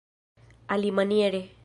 alimaniere 0.67 1.51